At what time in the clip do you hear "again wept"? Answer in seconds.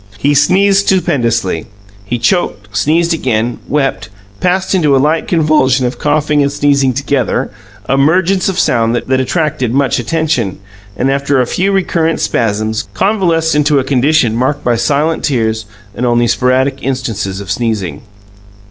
3.13-4.09